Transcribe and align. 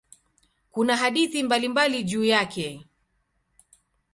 Kuna 0.71 0.97
hadithi 0.97 1.43
mbalimbali 1.43 2.03
juu 2.03 2.23
yake. 2.23 2.85